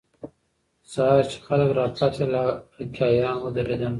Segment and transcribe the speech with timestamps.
[0.93, 2.31] سهار چې خلک راپاڅېدل،
[2.75, 3.89] هکي اریان ودرېدل.